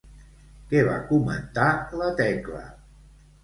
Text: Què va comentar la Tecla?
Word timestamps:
Què 0.71 0.81
va 0.87 0.95
comentar 1.11 1.69
la 2.03 2.11
Tecla? 2.25 2.67